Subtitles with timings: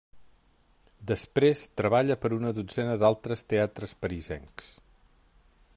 [1.11, 4.73] Després treballa per a una dotzena d'altres teatres parisencs.